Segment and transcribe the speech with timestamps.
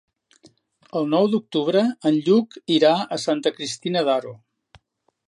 [0.99, 4.33] El nou d'octubre en Lluc irà a Santa Cristina d'Aro.